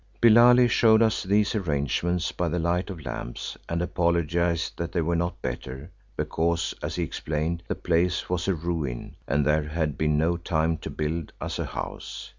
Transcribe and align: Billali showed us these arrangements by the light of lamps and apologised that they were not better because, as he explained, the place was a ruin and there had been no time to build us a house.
Billali 0.19 0.67
showed 0.67 1.03
us 1.03 1.21
these 1.21 1.53
arrangements 1.53 2.31
by 2.31 2.49
the 2.49 2.57
light 2.57 2.89
of 2.89 3.05
lamps 3.05 3.55
and 3.69 3.83
apologised 3.83 4.75
that 4.77 4.91
they 4.91 5.01
were 5.03 5.15
not 5.15 5.39
better 5.43 5.91
because, 6.17 6.73
as 6.81 6.95
he 6.95 7.03
explained, 7.03 7.61
the 7.67 7.75
place 7.75 8.27
was 8.27 8.47
a 8.47 8.55
ruin 8.55 9.15
and 9.27 9.45
there 9.45 9.67
had 9.67 9.99
been 9.99 10.17
no 10.17 10.37
time 10.37 10.77
to 10.77 10.89
build 10.89 11.33
us 11.39 11.59
a 11.59 11.65
house. 11.65 12.29